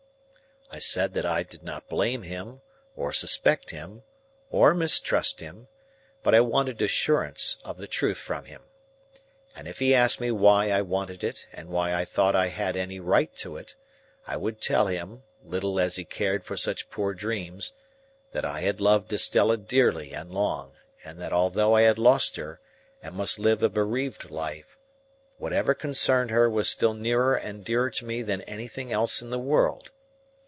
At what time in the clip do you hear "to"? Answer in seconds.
13.35-13.57, 27.89-28.05